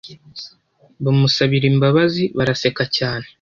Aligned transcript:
bamusabira 1.03 1.65
imbabazi 1.73 2.23
baraseka 2.37 2.83
cyane 2.97 3.25